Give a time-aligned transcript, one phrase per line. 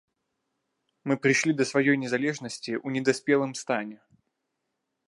[1.11, 3.97] Мы прыйшлі да сваёй незалежнасці ў недаспелым стане.